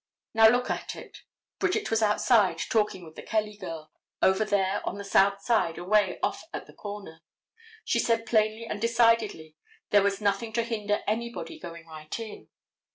Now, 0.33 0.47
look 0.47 0.71
at 0.71 0.95
it. 0.95 1.19
Bridget 1.59 1.91
was 1.91 2.01
outside 2.01 2.57
talking 2.71 3.05
with 3.05 3.13
the 3.15 3.21
Kelly 3.21 3.55
girl, 3.55 3.91
over 4.19 4.43
there 4.43 4.81
on 4.83 4.97
the 4.97 5.03
south 5.03 5.43
side, 5.43 5.77
away 5.77 6.17
off 6.23 6.41
at 6.51 6.65
the 6.65 6.73
corner. 6.73 7.21
She 7.85 7.99
said 7.99 8.25
plainly 8.25 8.65
and 8.65 8.81
decidedly 8.81 9.57
there 9.91 10.01
was 10.01 10.19
nothing 10.19 10.53
to 10.53 10.63
hinder 10.63 11.01
anybody 11.05 11.59
going 11.59 11.85
right 11.85 12.19
in. 12.19 12.47